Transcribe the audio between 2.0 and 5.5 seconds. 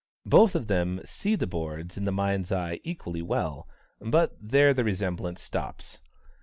the mind's eye equally well, but there the resemblance